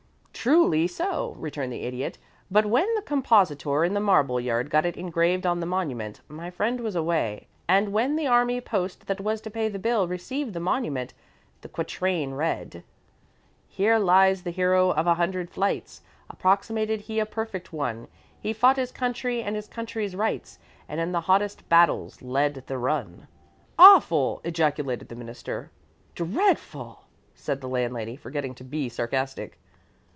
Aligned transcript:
"Truly 0.33 0.87
so," 0.87 1.35
returned 1.37 1.71
the 1.71 1.83
Idiot. 1.83 2.17
"But 2.49 2.65
when 2.65 2.91
the 2.95 3.03
compositor 3.03 3.83
in 3.85 3.93
the 3.93 3.99
marble 3.99 4.39
yard 4.41 4.71
got 4.71 4.87
it 4.87 4.97
engraved 4.97 5.45
on 5.45 5.59
the 5.59 5.67
monument, 5.67 6.21
my 6.27 6.49
friend 6.49 6.79
was 6.79 6.95
away, 6.95 7.45
and 7.67 7.93
when 7.93 8.15
the 8.15 8.25
army 8.25 8.59
post 8.59 9.05
that 9.05 9.21
was 9.21 9.39
to 9.41 9.51
pay 9.51 9.69
the 9.69 9.77
bill 9.77 10.07
received 10.07 10.55
the 10.55 10.59
monument, 10.59 11.13
the 11.61 11.69
quatrain 11.69 12.33
read, 12.33 12.83
"'Here 13.69 13.99
lies 13.99 14.41
the 14.41 14.49
hero 14.49 14.89
of 14.89 15.05
a 15.05 15.13
hundred 15.13 15.51
flights 15.51 16.01
Approximated 16.27 17.01
he 17.01 17.19
a 17.19 17.27
perfect 17.27 17.71
one; 17.71 18.07
He 18.39 18.51
fought 18.51 18.77
his 18.77 18.91
country 18.91 19.43
and 19.43 19.55
his 19.55 19.67
country's 19.67 20.15
rights, 20.15 20.57
And 20.89 20.99
in 20.99 21.11
the 21.11 21.21
hottest 21.21 21.69
battles 21.69 22.23
led 22.23 22.63
the 22.65 22.79
run.'" 22.79 23.27
"Awful!" 23.77 24.41
ejaculated 24.43 25.09
the 25.09 25.15
Minister. 25.15 25.69
"Dreadful!" 26.15 27.03
said 27.35 27.61
the 27.61 27.69
landlady, 27.69 28.15
forgetting 28.15 28.55
to 28.55 28.63
be 28.63 28.89
sarcastic. 28.89 29.59